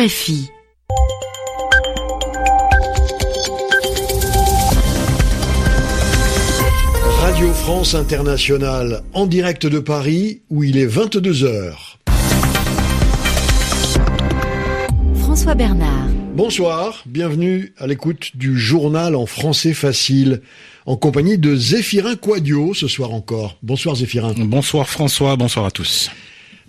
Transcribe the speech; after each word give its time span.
RFI. 0.00 0.48
Radio 7.20 7.52
France 7.52 7.94
Internationale 7.94 9.02
en 9.12 9.26
direct 9.26 9.66
de 9.66 9.78
Paris 9.78 10.40
où 10.48 10.64
il 10.64 10.78
est 10.78 10.86
22 10.86 11.44
heures. 11.44 11.98
François 15.16 15.54
Bernard. 15.54 16.08
Bonsoir, 16.34 17.02
bienvenue 17.04 17.74
à 17.76 17.86
l'écoute 17.86 18.30
du 18.36 18.58
journal 18.58 19.14
en 19.14 19.26
français 19.26 19.74
facile 19.74 20.40
en 20.86 20.96
compagnie 20.96 21.36
de 21.36 21.54
Zéphirin 21.54 22.16
Quadio 22.16 22.72
ce 22.72 22.88
soir 22.88 23.12
encore. 23.12 23.58
Bonsoir 23.62 23.96
Zéphirin. 23.96 24.32
Bonsoir 24.38 24.88
François, 24.88 25.36
bonsoir 25.36 25.66
à 25.66 25.70
tous. 25.70 26.10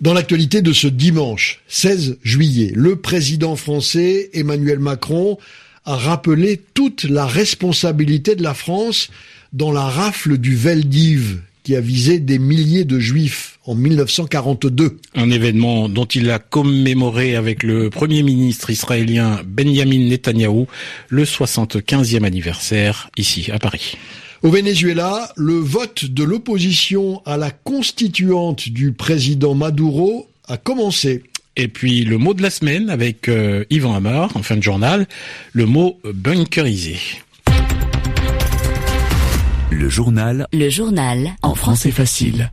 Dans 0.02 0.14
l'actualité 0.14 0.62
de 0.62 0.72
ce 0.72 0.88
dimanche 0.88 1.60
16 1.68 2.18
juillet, 2.24 2.72
le 2.74 2.96
président 2.96 3.54
français 3.54 4.30
Emmanuel 4.34 4.80
Macron 4.80 5.38
a 5.84 5.94
rappelé 5.94 6.60
toute 6.74 7.04
la 7.04 7.24
responsabilité 7.24 8.34
de 8.34 8.42
la 8.42 8.52
France 8.52 9.10
dans 9.52 9.70
la 9.70 9.84
rafle 9.84 10.38
du 10.38 10.56
Veldiv 10.56 11.42
qui 11.62 11.76
a 11.76 11.80
visé 11.80 12.18
des 12.18 12.40
milliers 12.40 12.84
de 12.84 12.98
juifs 12.98 13.60
en 13.64 13.76
1942. 13.76 14.98
Un 15.14 15.30
événement 15.30 15.88
dont 15.88 16.06
il 16.06 16.32
a 16.32 16.40
commémoré 16.40 17.36
avec 17.36 17.62
le 17.62 17.88
premier 17.88 18.24
ministre 18.24 18.70
israélien 18.70 19.38
Benjamin 19.46 20.08
Netanyahou 20.08 20.66
le 21.10 21.22
75e 21.22 22.24
anniversaire 22.24 23.08
ici 23.16 23.52
à 23.52 23.60
Paris. 23.60 23.94
Au 24.42 24.50
Venezuela, 24.50 25.32
le 25.36 25.54
vote 25.54 26.04
de 26.04 26.24
l'opposition 26.24 27.22
à 27.26 27.36
la 27.36 27.52
constituante 27.52 28.68
du 28.70 28.90
président 28.90 29.54
Maduro 29.54 30.28
a 30.48 30.56
commencé. 30.56 31.22
Et 31.56 31.68
puis 31.68 32.04
le 32.04 32.18
mot 32.18 32.34
de 32.34 32.42
la 32.42 32.50
semaine 32.50 32.90
avec 32.90 33.28
euh, 33.28 33.64
Yvan 33.70 33.94
Amar 33.94 34.36
en 34.36 34.42
fin 34.42 34.56
de 34.56 34.62
journal, 34.62 35.06
le 35.52 35.66
mot 35.66 36.00
bunkerisé. 36.12 36.96
Le 39.70 39.88
journal. 39.88 40.48
Le 40.52 40.68
journal. 40.68 41.36
En 41.42 41.54
français 41.54 41.92
facile. 41.92 42.50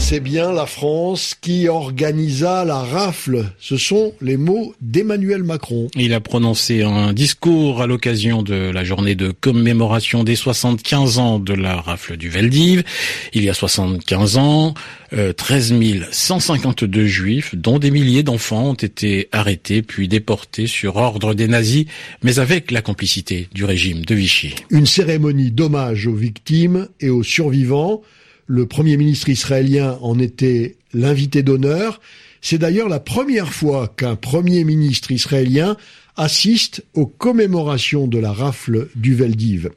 C'est 0.00 0.20
bien 0.20 0.52
la 0.52 0.64
France 0.64 1.34
qui 1.38 1.68
organisa 1.68 2.64
la 2.64 2.78
rafle. 2.78 3.44
Ce 3.58 3.76
sont 3.76 4.14
les 4.22 4.38
mots 4.38 4.74
d'Emmanuel 4.80 5.42
Macron. 5.42 5.88
Il 5.96 6.14
a 6.14 6.20
prononcé 6.20 6.82
un 6.82 7.12
discours 7.12 7.82
à 7.82 7.86
l'occasion 7.86 8.42
de 8.42 8.54
la 8.54 8.84
journée 8.84 9.14
de 9.16 9.32
commémoration 9.32 10.24
des 10.24 10.34
75 10.36 11.18
ans 11.18 11.38
de 11.38 11.52
la 11.52 11.76
rafle 11.76 12.16
du 12.16 12.30
Veldiv. 12.30 12.84
Il 13.34 13.44
y 13.44 13.50
a 13.50 13.54
75 13.54 14.38
ans, 14.38 14.72
euh, 15.12 15.34
13 15.34 15.74
152 16.10 17.06
juifs, 17.06 17.54
dont 17.54 17.78
des 17.78 17.90
milliers 17.90 18.22
d'enfants, 18.22 18.70
ont 18.70 18.74
été 18.74 19.28
arrêtés 19.32 19.82
puis 19.82 20.08
déportés 20.08 20.68
sur 20.68 20.96
ordre 20.96 21.34
des 21.34 21.48
nazis, 21.48 21.84
mais 22.22 22.38
avec 22.38 22.70
la 22.70 22.80
complicité 22.80 23.48
du 23.52 23.66
régime 23.66 24.06
de 24.06 24.14
Vichy. 24.14 24.54
Une 24.70 24.86
cérémonie 24.86 25.50
d'hommage 25.50 26.06
aux 26.06 26.14
victimes 26.14 26.88
et 27.00 27.10
aux 27.10 27.24
survivants. 27.24 28.00
Le 28.50 28.64
Premier 28.64 28.96
ministre 28.96 29.28
israélien 29.28 29.98
en 30.00 30.18
était 30.18 30.78
l'invité 30.94 31.42
d'honneur. 31.42 32.00
C'est 32.40 32.56
d'ailleurs 32.56 32.88
la 32.88 32.98
première 32.98 33.52
fois 33.52 33.92
qu'un 33.94 34.16
Premier 34.16 34.64
ministre 34.64 35.12
israélien 35.12 35.76
assiste 36.16 36.82
aux 36.94 37.06
commémorations 37.06 38.06
de 38.06 38.18
la 38.18 38.32
rafle 38.32 38.88
du 38.96 39.14
Veldiv. 39.14 39.68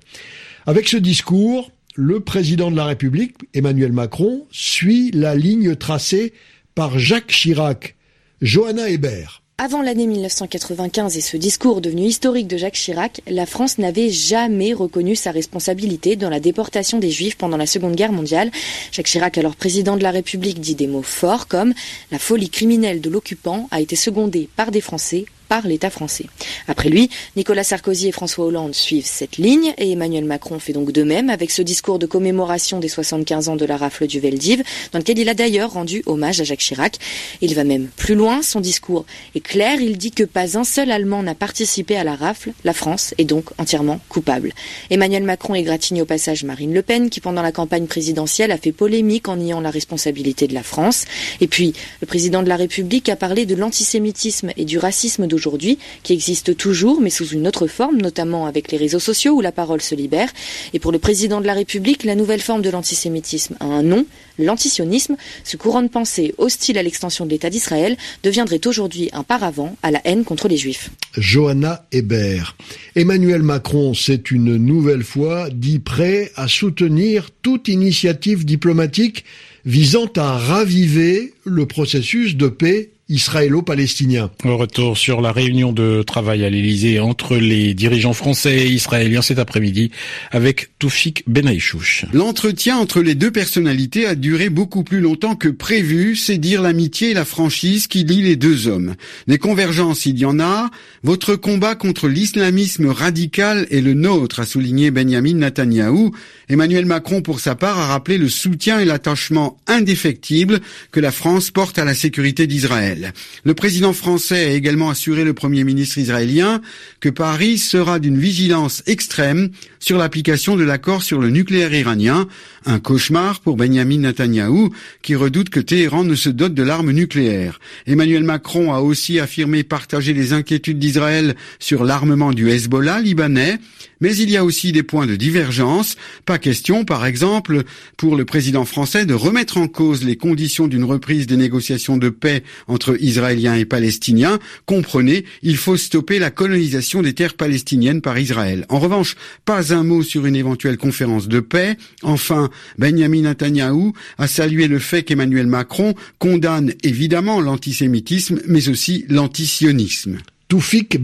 Avec 0.65 0.87
ce 0.87 0.95
discours, 0.95 1.69
le 1.95 2.21
président 2.21 2.71
de 2.71 2.77
la 2.77 2.85
République, 2.85 3.35
Emmanuel 3.53 3.91
Macron, 3.91 4.47
suit 4.51 5.11
la 5.11 5.35
ligne 5.35 5.75
tracée 5.75 6.31
par 6.73 6.97
Jacques 6.97 7.27
Chirac. 7.27 7.97
Johanna 8.41 8.89
Hébert. 8.89 9.40
Avant 9.57 9.83
l'année 9.83 10.07
1995 10.07 11.17
et 11.17 11.21
ce 11.21 11.37
discours 11.37 11.81
devenu 11.81 12.03
historique 12.03 12.47
de 12.47 12.57
Jacques 12.57 12.73
Chirac, 12.73 13.21
la 13.27 13.45
France 13.45 13.77
n'avait 13.77 14.09
jamais 14.09 14.73
reconnu 14.73 15.15
sa 15.15 15.31
responsabilité 15.31 16.15
dans 16.15 16.29
la 16.29 16.39
déportation 16.39 16.97
des 16.97 17.11
Juifs 17.11 17.37
pendant 17.37 17.57
la 17.57 17.67
Seconde 17.67 17.95
Guerre 17.95 18.11
mondiale. 18.11 18.49
Jacques 18.91 19.05
Chirac, 19.05 19.37
alors 19.37 19.55
président 19.55 19.97
de 19.97 20.03
la 20.03 20.11
République, 20.11 20.59
dit 20.59 20.75
des 20.75 20.87
mots 20.87 21.03
forts 21.03 21.47
comme 21.47 21.73
la 22.11 22.17
folie 22.17 22.49
criminelle 22.49 23.01
de 23.01 23.09
l'occupant 23.09 23.67
a 23.69 23.81
été 23.81 23.95
secondée 23.95 24.49
par 24.55 24.71
des 24.71 24.81
Français 24.81 25.25
par 25.51 25.67
l'État 25.67 25.89
français. 25.89 26.27
Après 26.69 26.87
lui, 26.87 27.09
Nicolas 27.35 27.65
Sarkozy 27.65 28.07
et 28.07 28.13
François 28.13 28.45
Hollande 28.45 28.73
suivent 28.73 29.05
cette 29.05 29.35
ligne 29.35 29.73
et 29.77 29.91
Emmanuel 29.91 30.23
Macron 30.23 30.59
fait 30.59 30.71
donc 30.71 30.93
de 30.93 31.03
même 31.03 31.29
avec 31.29 31.51
ce 31.51 31.61
discours 31.61 31.99
de 31.99 32.05
commémoration 32.05 32.79
des 32.79 32.87
75 32.87 33.49
ans 33.49 33.57
de 33.57 33.65
la 33.65 33.75
rafle 33.75 34.07
du 34.07 34.21
Veldiv, 34.21 34.63
dans 34.93 34.99
lequel 34.99 35.19
il 35.19 35.27
a 35.27 35.33
d'ailleurs 35.33 35.73
rendu 35.73 36.03
hommage 36.05 36.39
à 36.39 36.45
Jacques 36.45 36.61
Chirac. 36.61 36.99
Il 37.41 37.53
va 37.53 37.65
même 37.65 37.89
plus 37.97 38.15
loin, 38.15 38.41
son 38.41 38.61
discours 38.61 39.03
est 39.35 39.41
clair, 39.41 39.81
il 39.81 39.97
dit 39.97 40.11
que 40.11 40.23
pas 40.23 40.57
un 40.57 40.63
seul 40.63 40.89
Allemand 40.89 41.21
n'a 41.21 41.35
participé 41.35 41.97
à 41.97 42.05
la 42.05 42.15
rafle, 42.15 42.53
la 42.63 42.71
France 42.71 43.13
est 43.17 43.25
donc 43.25 43.49
entièrement 43.57 43.99
coupable. 44.07 44.53
Emmanuel 44.89 45.23
Macron 45.23 45.53
égratigne 45.53 46.01
au 46.01 46.05
passage 46.05 46.45
Marine 46.45 46.73
Le 46.73 46.81
Pen 46.81 47.09
qui 47.09 47.19
pendant 47.19 47.41
la 47.41 47.51
campagne 47.51 47.87
présidentielle 47.87 48.51
a 48.51 48.57
fait 48.57 48.71
polémique 48.71 49.27
en 49.27 49.35
niant 49.35 49.59
la 49.59 49.69
responsabilité 49.69 50.47
de 50.47 50.53
la 50.53 50.63
France. 50.63 51.03
Et 51.41 51.47
puis, 51.47 51.73
le 51.99 52.07
président 52.07 52.41
de 52.41 52.47
la 52.47 52.55
République 52.55 53.09
a 53.09 53.17
parlé 53.17 53.45
de 53.45 53.55
l'antisémitisme 53.55 54.51
et 54.55 54.63
du 54.63 54.77
racisme 54.77 55.27
d'aujourd'hui 55.27 55.40
aujourd'hui, 55.41 55.79
qui 56.03 56.13
existe 56.13 56.55
toujours, 56.55 57.01
mais 57.01 57.09
sous 57.09 57.29
une 57.29 57.47
autre 57.47 57.65
forme, 57.65 57.97
notamment 57.97 58.45
avec 58.45 58.71
les 58.71 58.77
réseaux 58.77 58.99
sociaux 58.99 59.33
où 59.33 59.41
la 59.41 59.51
parole 59.51 59.81
se 59.81 59.95
libère. 59.95 60.29
Et 60.73 60.79
pour 60.79 60.91
le 60.91 60.99
président 60.99 61.41
de 61.41 61.47
la 61.47 61.55
République, 61.55 62.03
la 62.03 62.13
nouvelle 62.13 62.41
forme 62.41 62.61
de 62.61 62.69
l'antisémitisme 62.69 63.55
a 63.59 63.65
un 63.65 63.81
nom, 63.81 64.05
l'antisionisme. 64.37 65.15
Ce 65.43 65.57
courant 65.57 65.81
de 65.81 65.87
pensée 65.87 66.35
hostile 66.37 66.77
à 66.77 66.83
l'extension 66.83 67.25
de 67.25 67.31
l'État 67.31 67.49
d'Israël 67.49 67.97
deviendrait 68.21 68.61
aujourd'hui 68.67 69.09
un 69.13 69.23
paravent 69.23 69.75
à 69.81 69.89
la 69.89 70.01
haine 70.05 70.23
contre 70.23 70.47
les 70.47 70.57
Juifs. 70.57 70.91
Johanna 71.17 71.87
Hébert. 71.91 72.55
Emmanuel 72.95 73.41
Macron 73.41 73.95
s'est 73.95 74.23
une 74.29 74.57
nouvelle 74.57 75.03
fois 75.03 75.49
dit 75.49 75.79
prêt 75.79 76.31
à 76.35 76.47
soutenir 76.47 77.29
toute 77.41 77.67
initiative 77.67 78.45
diplomatique 78.45 79.25
visant 79.65 80.09
à 80.15 80.37
raviver 80.37 81.33
le 81.43 81.65
processus 81.65 82.35
de 82.35 82.47
paix 82.47 82.91
israélo-palestinien. 83.11 84.31
Retour 84.43 84.97
sur 84.97 85.21
la 85.21 85.31
réunion 85.31 85.73
de 85.73 86.01
travail 86.01 86.45
à 86.45 86.49
l'Élysée 86.49 86.99
entre 86.99 87.35
les 87.35 87.73
dirigeants 87.73 88.13
français 88.13 88.65
et 88.65 88.67
israéliens 88.67 89.21
cet 89.21 89.37
après-midi 89.37 89.91
avec 90.31 90.69
Toufik 90.79 91.23
Benaïchouch. 91.27 92.05
L'entretien 92.13 92.77
entre 92.77 93.01
les 93.01 93.13
deux 93.13 93.31
personnalités 93.31 94.05
a 94.07 94.15
duré 94.15 94.49
beaucoup 94.49 94.83
plus 94.83 95.01
longtemps 95.01 95.35
que 95.35 95.49
prévu, 95.49 96.15
c'est 96.15 96.37
dire 96.37 96.61
l'amitié 96.61 97.11
et 97.11 97.13
la 97.13 97.25
franchise 97.25 97.87
qui 97.87 98.03
lient 98.03 98.21
les 98.21 98.37
deux 98.37 98.67
hommes. 98.67 98.95
Des 99.27 99.37
convergences, 99.37 100.05
il 100.05 100.17
y 100.17 100.25
en 100.25 100.39
a. 100.39 100.69
Votre 101.03 101.35
combat 101.35 101.75
contre 101.75 102.07
l'islamisme 102.07 102.87
radical 102.87 103.67
est 103.71 103.81
le 103.81 103.93
nôtre, 103.93 104.39
a 104.39 104.45
souligné 104.45 104.89
Benjamin 104.89 105.33
Netanyahou. 105.33 106.11
Emmanuel 106.49 106.85
Macron, 106.85 107.21
pour 107.21 107.39
sa 107.39 107.55
part, 107.55 107.77
a 107.77 107.87
rappelé 107.87 108.17
le 108.17 108.29
soutien 108.29 108.79
et 108.79 108.85
l'attachement 108.85 109.57
indéfectible 109.67 110.61
que 110.91 110.99
la 110.99 111.11
France 111.11 111.51
porte 111.51 111.77
à 111.77 111.85
la 111.85 111.93
sécurité 111.93 112.47
d'Israël. 112.47 113.00
Le 113.43 113.53
président 113.53 113.93
français 113.93 114.45
a 114.45 114.53
également 114.53 114.89
assuré 114.89 115.23
le 115.23 115.33
premier 115.33 115.63
ministre 115.63 115.97
israélien 115.97 116.61
que 116.99 117.09
Paris 117.09 117.57
sera 117.57 117.99
d'une 117.99 118.17
vigilance 118.17 118.83
extrême 118.87 119.49
sur 119.79 119.97
l'application 119.97 120.55
de 120.55 120.63
l'accord 120.63 121.03
sur 121.03 121.19
le 121.19 121.29
nucléaire 121.29 121.73
iranien, 121.73 122.27
un 122.65 122.79
cauchemar 122.79 123.39
pour 123.39 123.57
Benjamin 123.57 123.99
Netanyahou 123.99 124.71
qui 125.01 125.15
redoute 125.15 125.49
que 125.49 125.59
Téhéran 125.59 126.03
ne 126.03 126.15
se 126.15 126.29
dote 126.29 126.53
de 126.53 126.63
l'arme 126.63 126.91
nucléaire. 126.91 127.59
Emmanuel 127.87 128.23
Macron 128.23 128.73
a 128.73 128.79
aussi 128.79 129.19
affirmé 129.19 129.63
partager 129.63 130.13
les 130.13 130.33
inquiétudes 130.33 130.79
d'Israël 130.79 131.35
sur 131.59 131.83
l'armement 131.83 132.31
du 132.31 132.49
Hezbollah 132.49 133.01
libanais, 133.01 133.59
mais 134.01 134.15
il 134.17 134.29
y 134.29 134.37
a 134.37 134.43
aussi 134.43 134.71
des 134.71 134.83
points 134.83 135.07
de 135.07 135.15
divergence. 135.15 135.95
Pas 136.25 136.39
question, 136.39 136.83
par 136.83 137.05
exemple, 137.05 137.63
pour 137.97 138.15
le 138.15 138.25
président 138.25 138.65
français 138.65 139.05
de 139.05 139.13
remettre 139.13 139.57
en 139.57 139.67
cause 139.67 140.03
les 140.03 140.17
conditions 140.17 140.67
d'une 140.67 140.83
reprise 140.83 141.27
des 141.27 141.37
négociations 141.37 141.97
de 141.97 142.09
paix 142.09 142.43
entre 142.67 142.97
Israéliens 142.99 143.55
et 143.55 143.65
Palestiniens. 143.65 144.39
Comprenez, 144.65 145.25
il 145.43 145.57
faut 145.57 145.77
stopper 145.77 146.19
la 146.19 146.31
colonisation 146.31 147.01
des 147.01 147.13
terres 147.13 147.35
palestiniennes 147.35 148.01
par 148.01 148.17
Israël. 148.17 148.65
En 148.69 148.79
revanche, 148.79 149.15
pas 149.45 149.73
un 149.73 149.83
mot 149.83 150.03
sur 150.03 150.25
une 150.25 150.35
éventuelle 150.35 150.77
conférence 150.77 151.27
de 151.27 151.39
paix. 151.39 151.77
Enfin, 152.01 152.49
Benjamin 152.77 153.21
Netanyahu 153.21 153.93
a 154.17 154.27
salué 154.27 154.67
le 154.67 154.79
fait 154.79 155.03
qu'Emmanuel 155.03 155.47
Macron 155.47 155.93
condamne 156.19 156.73
évidemment 156.83 157.39
l'antisémitisme, 157.39 158.41
mais 158.47 158.69
aussi 158.69 159.05
l'antisionisme. 159.09 160.17
Toufik. 160.47 160.97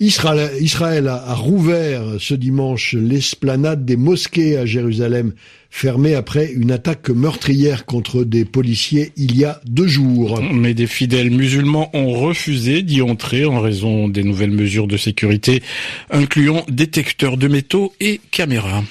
Israël, 0.00 1.08
a 1.08 1.34
rouvert 1.34 2.02
ce 2.18 2.34
dimanche 2.34 2.94
l'esplanade 2.94 3.84
des 3.84 3.96
mosquées 3.96 4.56
à 4.56 4.66
Jérusalem, 4.66 5.32
fermée 5.70 6.14
après 6.14 6.52
une 6.52 6.70
attaque 6.70 7.10
meurtrière 7.10 7.84
contre 7.84 8.24
des 8.24 8.44
policiers 8.44 9.12
il 9.16 9.36
y 9.36 9.44
a 9.44 9.60
deux 9.66 9.86
jours. 9.86 10.40
Mais 10.52 10.74
des 10.74 10.86
fidèles 10.86 11.30
musulmans 11.30 11.90
ont 11.94 12.12
refusé 12.12 12.82
d'y 12.82 13.02
entrer 13.02 13.44
en 13.44 13.60
raison 13.60 14.08
des 14.08 14.24
nouvelles 14.24 14.50
mesures 14.50 14.86
de 14.86 14.96
sécurité, 14.96 15.62
incluant 16.10 16.64
détecteurs 16.68 17.36
de 17.36 17.48
métaux 17.48 17.92
et 18.00 18.20
caméras. 18.30 18.84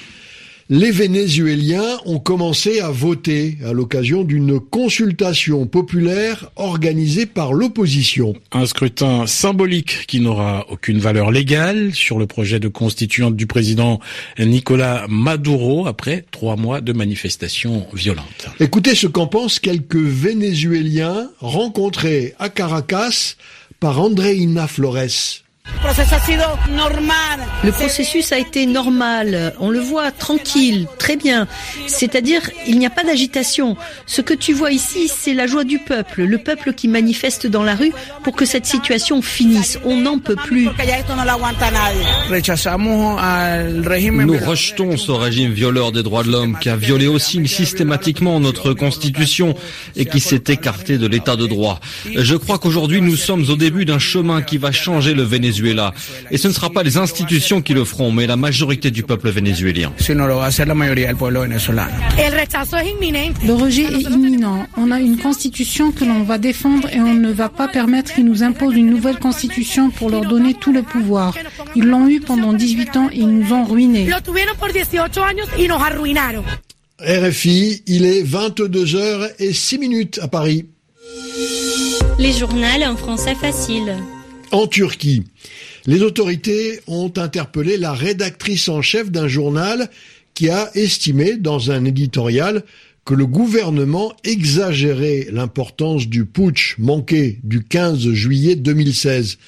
Les 0.70 0.90
Vénézuéliens 0.90 1.98
ont 2.06 2.18
commencé 2.18 2.80
à 2.80 2.90
voter 2.90 3.58
à 3.66 3.74
l'occasion 3.74 4.24
d'une 4.24 4.58
consultation 4.58 5.66
populaire 5.66 6.50
organisée 6.56 7.26
par 7.26 7.52
l'opposition. 7.52 8.32
Un 8.50 8.64
scrutin 8.64 9.26
symbolique 9.26 10.06
qui 10.06 10.20
n'aura 10.20 10.64
aucune 10.70 11.00
valeur 11.00 11.30
légale 11.30 11.94
sur 11.94 12.18
le 12.18 12.26
projet 12.26 12.60
de 12.60 12.68
constituante 12.68 13.36
du 13.36 13.46
président 13.46 14.00
Nicolas 14.38 15.04
Maduro 15.06 15.86
après 15.86 16.24
trois 16.30 16.56
mois 16.56 16.80
de 16.80 16.94
manifestations 16.94 17.86
violentes. 17.92 18.48
Écoutez 18.58 18.94
ce 18.94 19.06
qu'en 19.06 19.26
pensent 19.26 19.58
quelques 19.58 19.96
Vénézuéliens 19.96 21.28
rencontrés 21.40 22.32
à 22.38 22.48
Caracas 22.48 23.36
par 23.80 24.00
Andreina 24.00 24.66
Flores. 24.66 25.43
Le 27.62 27.70
processus 27.70 28.32
a 28.32 28.38
été 28.38 28.66
normal, 28.66 29.54
on 29.60 29.70
le 29.70 29.78
voit 29.78 30.10
tranquille, 30.10 30.86
très 30.98 31.16
bien. 31.16 31.46
C'est-à-dire, 31.86 32.42
il 32.66 32.78
n'y 32.78 32.86
a 32.86 32.90
pas 32.90 33.04
d'agitation. 33.04 33.76
Ce 34.06 34.20
que 34.20 34.34
tu 34.34 34.52
vois 34.52 34.72
ici, 34.72 35.08
c'est 35.14 35.32
la 35.34 35.46
joie 35.46 35.64
du 35.64 35.78
peuple, 35.78 36.24
le 36.24 36.38
peuple 36.38 36.72
qui 36.74 36.88
manifeste 36.88 37.46
dans 37.46 37.62
la 37.62 37.74
rue 37.74 37.92
pour 38.22 38.34
que 38.34 38.44
cette 38.44 38.66
situation 38.66 39.22
finisse. 39.22 39.78
On 39.84 39.96
n'en 39.96 40.18
peut 40.18 40.36
plus. 40.36 40.68
Nous 44.10 44.38
rejetons 44.38 44.96
ce 44.96 45.12
régime 45.12 45.52
violeur 45.52 45.92
des 45.92 46.02
droits 46.02 46.24
de 46.24 46.30
l'homme 46.30 46.58
qui 46.58 46.68
a 46.68 46.76
violé 46.76 47.06
aussi 47.06 47.46
systématiquement 47.46 48.40
notre 48.40 48.72
constitution 48.74 49.54
et 49.96 50.04
qui 50.04 50.20
s'est 50.20 50.44
écarté 50.48 50.98
de 50.98 51.06
l'état 51.06 51.36
de 51.36 51.46
droit. 51.46 51.80
Je 52.14 52.36
crois 52.36 52.58
qu'aujourd'hui 52.58 53.00
nous 53.00 53.16
sommes 53.16 53.48
au 53.48 53.56
début 53.56 53.84
d'un 53.84 53.98
chemin 53.98 54.42
qui 54.42 54.58
va 54.58 54.72
changer 54.72 55.14
le 55.14 55.22
Venezuela 55.22 55.53
et 56.30 56.38
ce 56.38 56.48
ne 56.48 56.52
sera 56.52 56.70
pas 56.70 56.82
les 56.82 56.96
institutions 56.96 57.62
qui 57.62 57.74
le 57.74 57.84
feront, 57.84 58.12
mais 58.12 58.26
la 58.26 58.36
majorité 58.36 58.90
du 58.90 59.02
peuple 59.02 59.30
vénézuélien. 59.30 59.92
Le 63.46 63.52
rejet 63.52 63.84
est 63.84 64.02
imminent. 64.02 64.66
On 64.76 64.90
a 64.90 65.00
une 65.00 65.18
constitution 65.18 65.92
que 65.92 66.04
l'on 66.04 66.22
va 66.22 66.38
défendre 66.38 66.88
et 66.92 67.00
on 67.00 67.14
ne 67.14 67.32
va 67.32 67.48
pas 67.48 67.68
permettre 67.68 68.14
qu'ils 68.14 68.24
nous 68.24 68.42
imposent 68.42 68.76
une 68.76 68.90
nouvelle 68.90 69.18
constitution 69.18 69.90
pour 69.90 70.10
leur 70.10 70.24
donner 70.24 70.54
tout 70.54 70.72
le 70.72 70.82
pouvoir. 70.82 71.34
Ils 71.76 71.84
l'ont 71.84 72.08
eu 72.08 72.20
pendant 72.20 72.52
18 72.52 72.96
ans 72.96 73.08
et 73.12 73.18
ils 73.18 73.28
nous 73.28 73.52
ont 73.52 73.64
ruinés. 73.64 74.08
RFI, 77.00 77.82
il 77.86 78.04
est 78.04 78.22
22h 78.22 79.30
et 79.38 79.52
6 79.52 79.78
minutes 79.78 80.20
à 80.22 80.28
Paris. 80.28 80.66
Les 82.18 82.32
journaux 82.32 82.64
en 82.86 82.96
français 82.96 83.34
facile. 83.34 83.96
En 84.54 84.68
Turquie, 84.68 85.24
les 85.84 86.02
autorités 86.02 86.78
ont 86.86 87.12
interpellé 87.16 87.76
la 87.76 87.92
rédactrice 87.92 88.68
en 88.68 88.82
chef 88.82 89.10
d'un 89.10 89.26
journal 89.26 89.90
qui 90.34 90.48
a 90.48 90.70
estimé 90.76 91.36
dans 91.36 91.72
un 91.72 91.84
éditorial 91.84 92.62
que 93.04 93.14
le 93.14 93.26
gouvernement 93.26 94.14
exagérait 94.22 95.26
l'importance 95.32 96.06
du 96.06 96.24
putsch 96.24 96.76
manqué 96.78 97.40
du 97.42 97.64
15 97.64 98.12
juillet 98.12 98.54
2016. 98.54 99.38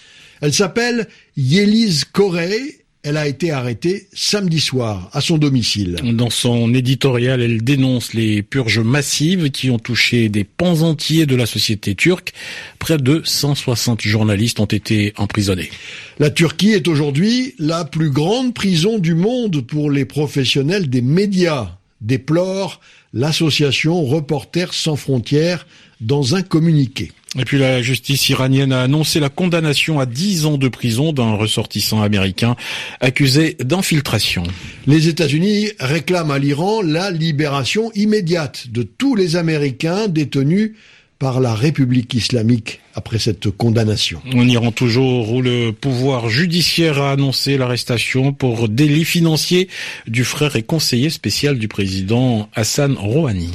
Elle 0.41 0.53
s'appelle 0.53 1.07
Yeliz 1.37 2.05
Corey 2.05 2.85
elle 3.07 3.17
a 3.17 3.29
été 3.29 3.53
arrêtée 3.53 4.09
samedi 4.13 4.59
soir 4.59 5.11
à 5.13 5.21
son 5.21 5.39
domicile. 5.39 5.95
Dans 6.03 6.29
son 6.29 6.75
éditorial, 6.75 7.41
elle 7.41 7.63
dénonce 7.63 8.15
les 8.15 8.43
purges 8.43 8.81
massives 8.81 9.53
qui 9.53 9.71
ont 9.71 9.79
touché 9.79 10.29
des 10.29 10.43
pans 10.43 10.83
entiers 10.83 11.25
de 11.25 11.37
la 11.37 11.47
société 11.47 11.95
turque. 11.95 12.33
Près 12.81 12.99
de 12.99 13.23
160 13.25 14.03
journalistes 14.03 14.59
ont 14.59 14.65
été 14.65 15.13
emprisonnés. 15.19 15.71
La 16.19 16.31
Turquie 16.31 16.71
est 16.71 16.89
aujourd'hui 16.89 17.55
la 17.61 17.85
plus 17.85 18.11
grande 18.11 18.53
prison 18.55 18.99
du 18.99 19.15
monde 19.15 19.61
pour 19.61 19.89
les 19.89 20.05
professionnels 20.05 20.91
des 20.91 21.01
médias, 21.01 21.79
déplore 22.01 22.81
l'association 23.15 24.05
Reporters 24.05 24.75
sans 24.75 24.97
frontières 24.97 25.69
dans 26.01 26.35
un 26.35 26.43
communiqué. 26.43 27.13
Et 27.39 27.45
puis 27.45 27.59
la 27.59 27.83
justice 27.83 28.29
iranienne 28.29 28.73
a 28.73 28.83
annoncé 28.83 29.21
la 29.21 29.29
condamnation 29.29 30.01
à 30.01 30.07
10 30.07 30.47
ans 30.47 30.59
de 30.59 30.69
prison 30.69 31.13
d'un 31.13 31.35
ressortissant 31.35 32.03
américain 32.03 32.57
accusé 33.01 33.57
d'infiltration. 33.61 34.45
Les 34.87 35.09
États-Unis 35.09 35.69
réclament 35.79 36.31
à 36.31 36.39
l'Iran 36.39 36.81
la 36.83 37.11
libération 37.11 37.91
immédiate 37.95 38.69
de 38.69 38.83
tous 38.83 39.15
les 39.17 39.37
Américains 39.37 40.09
détenus 40.09 40.73
par 41.19 41.41
la 41.41 41.55
République 41.55 42.13
islamique 42.15 42.81
après 42.95 43.19
cette 43.19 43.51
condamnation. 43.51 44.21
En 44.35 44.47
Iran 44.47 44.71
toujours 44.71 45.33
où 45.33 45.41
le 45.41 45.71
pouvoir 45.73 46.29
judiciaire 46.29 47.01
a 47.01 47.13
annoncé 47.13 47.57
l'arrestation 47.57 48.33
pour 48.33 48.69
délit 48.69 49.05
financier 49.05 49.69
du 50.07 50.25
frère 50.25 50.57
et 50.57 50.63
conseiller 50.63 51.11
spécial 51.11 51.59
du 51.59 51.69
président 51.69 52.51
Hassan 52.55 52.97
Rouhani. 52.99 53.51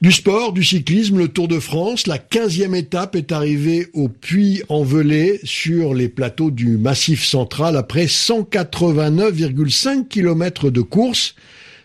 Du 0.00 0.12
sport, 0.12 0.52
du 0.52 0.62
cyclisme, 0.62 1.18
le 1.18 1.26
Tour 1.26 1.48
de 1.48 1.58
France, 1.58 2.06
la 2.06 2.18
15e 2.18 2.76
étape 2.76 3.16
est 3.16 3.32
arrivée 3.32 3.88
au 3.94 4.08
Puy-en-Velay 4.08 5.40
sur 5.42 5.92
les 5.92 6.08
plateaux 6.08 6.52
du 6.52 6.78
Massif 6.78 7.24
central 7.24 7.76
après 7.76 8.04
189,5 8.04 10.06
km 10.06 10.70
de 10.70 10.82
course. 10.82 11.34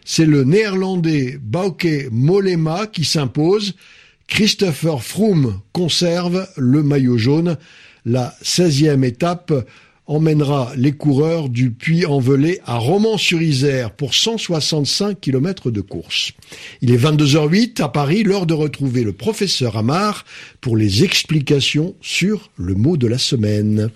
C'est 0.06 0.27
le 0.27 0.44
néerlandais 0.44 1.39
Bauke 1.42 1.88
Mollema 2.12 2.86
qui 2.86 3.04
s'impose. 3.04 3.74
Christopher 4.27 5.01
Froome 5.01 5.62
conserve 5.71 6.48
le 6.56 6.83
maillot 6.83 7.18
jaune. 7.18 7.57
La 8.06 8.36
16e 8.44 9.04
étape 9.04 9.51
emmènera 10.06 10.72
les 10.76 10.92
coureurs 10.92 11.50
du 11.50 11.72
Puy-en-Velay 11.72 12.60
à 12.66 12.78
Romans-sur-Isère 12.78 13.92
pour 13.92 14.14
165 14.14 15.20
km 15.20 15.72
de 15.72 15.82
course. 15.82 16.32
Il 16.82 16.92
est 16.92 16.98
22h08 16.98 17.82
à 17.82 17.90
Paris, 17.90 18.24
l'heure 18.24 18.46
de 18.46 18.54
retrouver 18.54 19.04
le 19.04 19.14
professeur 19.14 19.78
Amar 19.78 20.26
pour 20.62 20.78
les 20.78 21.04
explications 21.04 21.96
sur 22.02 22.50
le 22.58 22.76
mot 22.76 22.98
de 22.98 23.08
la 23.08 23.18
semaine. 23.18 23.90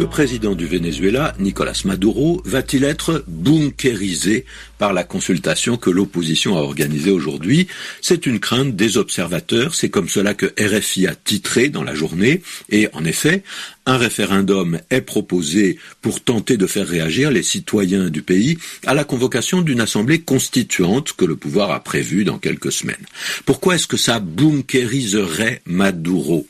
Le 0.00 0.06
président 0.06 0.54
du 0.54 0.64
Venezuela, 0.64 1.34
Nicolas 1.38 1.78
Maduro, 1.84 2.40
va-t-il 2.46 2.84
être 2.84 3.22
bunkérisé 3.28 4.46
par 4.78 4.94
la 4.94 5.04
consultation 5.04 5.76
que 5.76 5.90
l'opposition 5.90 6.56
a 6.56 6.62
organisée 6.62 7.10
aujourd'hui? 7.10 7.68
C'est 8.00 8.24
une 8.24 8.40
crainte 8.40 8.74
des 8.74 8.96
observateurs, 8.96 9.74
c'est 9.74 9.90
comme 9.90 10.08
cela 10.08 10.32
que 10.32 10.54
RFI 10.58 11.06
a 11.06 11.14
titré 11.14 11.68
dans 11.68 11.82
la 11.82 11.94
journée, 11.94 12.40
et 12.70 12.88
en 12.94 13.04
effet, 13.04 13.42
un 13.86 13.96
référendum 13.96 14.80
est 14.90 15.00
proposé 15.00 15.78
pour 16.02 16.20
tenter 16.22 16.56
de 16.56 16.66
faire 16.66 16.86
réagir 16.86 17.30
les 17.30 17.42
citoyens 17.42 18.10
du 18.10 18.22
pays 18.22 18.58
à 18.86 18.94
la 18.94 19.04
convocation 19.04 19.62
d'une 19.62 19.80
assemblée 19.80 20.20
constituante 20.20 21.12
que 21.14 21.24
le 21.24 21.36
pouvoir 21.36 21.70
a 21.70 21.82
prévue 21.82 22.24
dans 22.24 22.38
quelques 22.38 22.72
semaines. 22.72 23.06
Pourquoi 23.46 23.74
est-ce 23.74 23.86
que 23.86 23.96
ça 23.96 24.20
bunkériserait 24.20 25.62
Maduro? 25.66 26.46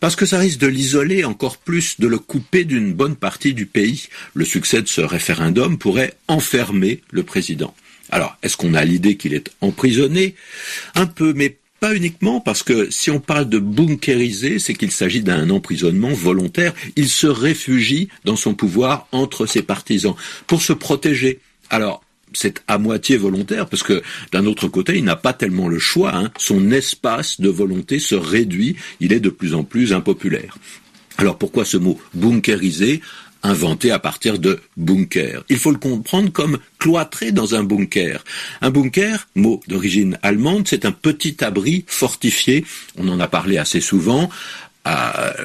Parce 0.00 0.16
que 0.16 0.26
ça 0.26 0.38
risque 0.38 0.60
de 0.60 0.66
l'isoler 0.66 1.24
encore 1.24 1.58
plus, 1.58 1.98
de 1.98 2.06
le 2.06 2.18
couper 2.18 2.64
d'une 2.64 2.92
bonne 2.92 3.16
partie 3.16 3.54
du 3.54 3.66
pays. 3.66 4.08
Le 4.34 4.44
succès 4.44 4.82
de 4.82 4.88
ce 4.88 5.00
référendum 5.00 5.78
pourrait 5.78 6.14
enfermer 6.28 7.02
le 7.10 7.22
président. 7.22 7.74
Alors, 8.10 8.36
est-ce 8.42 8.56
qu'on 8.56 8.74
a 8.74 8.84
l'idée 8.84 9.16
qu'il 9.16 9.34
est 9.34 9.50
emprisonné? 9.60 10.36
Un 10.94 11.06
peu, 11.06 11.32
mais 11.34 11.56
pas 11.86 11.94
uniquement 11.94 12.40
parce 12.40 12.64
que 12.64 12.90
si 12.90 13.12
on 13.12 13.20
parle 13.20 13.48
de 13.48 13.60
bunkériser, 13.60 14.58
c'est 14.58 14.74
qu'il 14.74 14.90
s'agit 14.90 15.22
d'un 15.22 15.50
emprisonnement 15.50 16.12
volontaire. 16.12 16.72
Il 16.96 17.08
se 17.08 17.28
réfugie 17.28 18.08
dans 18.24 18.34
son 18.34 18.54
pouvoir 18.54 19.06
entre 19.12 19.46
ses 19.46 19.62
partisans 19.62 20.16
pour 20.48 20.62
se 20.62 20.72
protéger. 20.72 21.38
Alors, 21.70 22.02
c'est 22.32 22.60
à 22.66 22.78
moitié 22.78 23.16
volontaire 23.16 23.68
parce 23.68 23.84
que 23.84 24.02
d'un 24.32 24.46
autre 24.46 24.66
côté, 24.66 24.98
il 24.98 25.04
n'a 25.04 25.14
pas 25.14 25.32
tellement 25.32 25.68
le 25.68 25.78
choix. 25.78 26.12
Hein. 26.16 26.32
Son 26.38 26.72
espace 26.72 27.40
de 27.40 27.48
volonté 27.48 28.00
se 28.00 28.16
réduit. 28.16 28.74
Il 28.98 29.12
est 29.12 29.20
de 29.20 29.30
plus 29.30 29.54
en 29.54 29.62
plus 29.62 29.92
impopulaire. 29.92 30.58
Alors 31.18 31.38
pourquoi 31.38 31.64
ce 31.64 31.76
mot 31.76 32.00
bunkériser 32.14 33.00
inventé 33.46 33.90
à 33.90 33.98
partir 33.98 34.38
de 34.38 34.60
bunker. 34.76 35.44
Il 35.48 35.58
faut 35.58 35.70
le 35.70 35.78
comprendre 35.78 36.30
comme 36.30 36.58
cloîtré 36.78 37.32
dans 37.32 37.54
un 37.54 37.62
bunker. 37.62 38.24
Un 38.60 38.70
bunker, 38.70 39.28
mot 39.34 39.60
d'origine 39.68 40.18
allemande, 40.22 40.66
c'est 40.68 40.84
un 40.84 40.92
petit 40.92 41.42
abri 41.44 41.84
fortifié, 41.86 42.64
on 42.96 43.08
en 43.08 43.20
a 43.20 43.28
parlé 43.28 43.58
assez 43.58 43.80
souvent, 43.80 44.30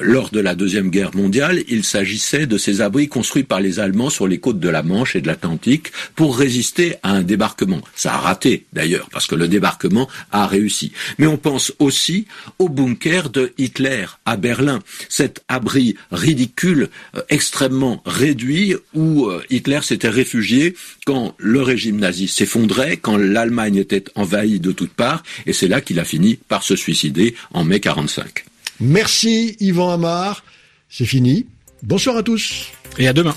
lors 0.00 0.30
de 0.30 0.40
la 0.40 0.54
Deuxième 0.54 0.90
Guerre 0.90 1.14
mondiale, 1.14 1.62
il 1.68 1.84
s'agissait 1.84 2.46
de 2.46 2.58
ces 2.58 2.80
abris 2.80 3.08
construits 3.08 3.44
par 3.44 3.60
les 3.60 3.80
Allemands 3.80 4.10
sur 4.10 4.26
les 4.26 4.38
côtes 4.38 4.60
de 4.60 4.68
la 4.68 4.82
Manche 4.82 5.16
et 5.16 5.20
de 5.20 5.26
l'Atlantique 5.26 5.92
pour 6.14 6.38
résister 6.38 6.96
à 7.02 7.10
un 7.10 7.22
débarquement. 7.22 7.80
Ça 7.94 8.14
a 8.14 8.18
raté 8.18 8.66
d'ailleurs, 8.72 9.08
parce 9.10 9.26
que 9.26 9.34
le 9.34 9.48
débarquement 9.48 10.08
a 10.30 10.46
réussi. 10.46 10.92
Mais 11.18 11.26
on 11.26 11.36
pense 11.36 11.72
aussi 11.78 12.26
au 12.58 12.68
bunker 12.68 13.30
de 13.30 13.52
Hitler 13.58 14.06
à 14.24 14.36
Berlin, 14.36 14.80
cet 15.08 15.42
abri 15.48 15.96
ridicule, 16.10 16.88
euh, 17.16 17.22
extrêmement 17.28 18.02
réduit, 18.04 18.74
où 18.94 19.26
euh, 19.26 19.42
Hitler 19.50 19.80
s'était 19.82 20.08
réfugié 20.08 20.74
quand 21.06 21.34
le 21.38 21.62
régime 21.62 21.98
nazi 21.98 22.28
s'effondrait, 22.28 22.96
quand 22.96 23.16
l'Allemagne 23.16 23.76
était 23.76 24.04
envahie 24.14 24.60
de 24.60 24.72
toutes 24.72 24.94
parts, 24.94 25.22
et 25.46 25.52
c'est 25.52 25.68
là 25.68 25.80
qu'il 25.80 26.00
a 26.00 26.04
fini 26.04 26.36
par 26.36 26.62
se 26.62 26.76
suicider 26.76 27.34
en 27.52 27.64
mai 27.64 27.80
45. 27.80 28.44
Merci 28.82 29.56
Yvan 29.60 29.90
Amar. 29.90 30.44
C'est 30.88 31.04
fini. 31.04 31.46
Bonsoir 31.84 32.16
à 32.16 32.22
tous. 32.24 32.72
Et 32.98 33.06
à 33.06 33.12
demain. 33.12 33.34